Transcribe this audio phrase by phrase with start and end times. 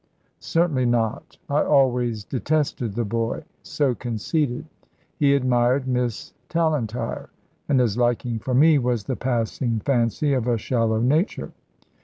[0.39, 1.37] "Certainly not.
[1.47, 4.65] I always detested the boy so conceited.
[5.19, 7.29] He admired Miss Tallentire,
[7.69, 11.51] and his liking for me was the passing fancy of a shallow nature.